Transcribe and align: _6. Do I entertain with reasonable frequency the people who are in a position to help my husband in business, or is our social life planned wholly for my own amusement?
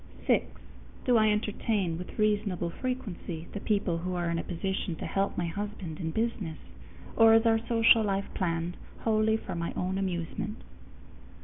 _6. 0.27 0.43
Do 1.05 1.15
I 1.17 1.27
entertain 1.29 1.95
with 1.99 2.17
reasonable 2.17 2.71
frequency 2.71 3.47
the 3.51 3.59
people 3.59 3.99
who 3.99 4.15
are 4.15 4.31
in 4.31 4.39
a 4.39 4.43
position 4.43 4.95
to 4.95 5.05
help 5.05 5.37
my 5.37 5.45
husband 5.45 5.99
in 5.99 6.09
business, 6.09 6.57
or 7.15 7.35
is 7.35 7.45
our 7.45 7.59
social 7.67 8.01
life 8.01 8.25
planned 8.33 8.77
wholly 9.01 9.37
for 9.37 9.53
my 9.53 9.73
own 9.75 9.99
amusement? 9.99 10.63